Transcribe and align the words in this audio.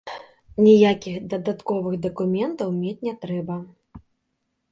Ніякіх 0.67 1.15
дадатковых 1.33 1.99
дакументаў 2.07 2.71
мець 2.79 3.05
не 3.09 3.13
трэба. 3.27 3.61